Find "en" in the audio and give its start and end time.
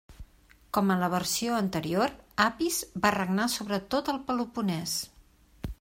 0.93-1.01